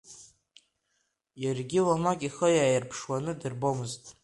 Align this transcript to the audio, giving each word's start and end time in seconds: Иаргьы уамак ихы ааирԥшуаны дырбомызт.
Иаргьы 1.43 1.79
уамак 1.87 2.19
ихы 2.27 2.47
ааирԥшуаны 2.61 3.33
дырбомызт. 3.39 4.03